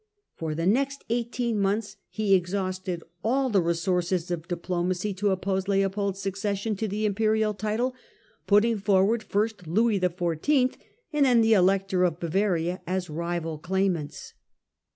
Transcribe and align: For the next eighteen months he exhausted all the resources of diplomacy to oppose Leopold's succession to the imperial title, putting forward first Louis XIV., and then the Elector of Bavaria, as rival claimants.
For 0.35 0.55
the 0.55 0.65
next 0.65 1.03
eighteen 1.11 1.59
months 1.59 1.95
he 2.09 2.33
exhausted 2.33 3.03
all 3.23 3.51
the 3.51 3.61
resources 3.61 4.31
of 4.31 4.47
diplomacy 4.47 5.13
to 5.13 5.29
oppose 5.29 5.67
Leopold's 5.67 6.19
succession 6.23 6.75
to 6.77 6.87
the 6.87 7.05
imperial 7.05 7.53
title, 7.53 7.93
putting 8.47 8.79
forward 8.79 9.21
first 9.21 9.67
Louis 9.67 9.99
XIV., 9.99 10.73
and 11.13 11.23
then 11.23 11.41
the 11.41 11.53
Elector 11.53 12.03
of 12.03 12.19
Bavaria, 12.19 12.81
as 12.87 13.11
rival 13.11 13.59
claimants. 13.59 14.33